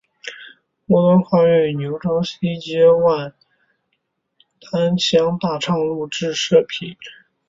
[0.87, 3.35] 末端跨越牛稠溪接万
[4.59, 6.97] 丹乡大昌路至社皮。